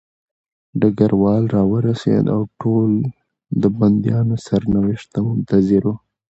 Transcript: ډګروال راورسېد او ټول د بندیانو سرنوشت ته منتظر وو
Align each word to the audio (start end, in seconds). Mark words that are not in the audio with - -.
ډګروال 0.79 1.43
راورسېد 1.55 2.25
او 2.35 2.41
ټول 2.61 2.91
د 3.61 3.63
بندیانو 3.77 4.35
سرنوشت 4.45 5.07
ته 5.13 5.19
منتظر 5.27 5.83
وو 5.87 5.95